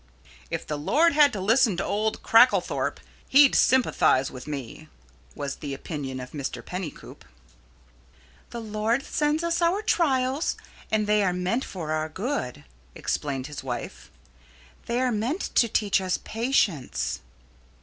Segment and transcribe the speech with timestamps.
[0.49, 2.97] "If the Lord had to listen to old Cracklethorpe
[3.29, 4.87] He'd sympathize with me,"
[5.35, 6.65] was the opinion of Mr.
[6.65, 7.23] Pennycoop.
[8.49, 10.55] "The Lord sends us our trials,
[10.91, 12.63] and they are meant for our good,"
[12.95, 14.09] explained his wife.
[14.87, 17.19] "They are meant to teach us patience."